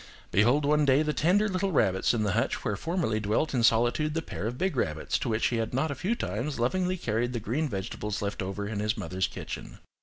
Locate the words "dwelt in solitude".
3.19-4.15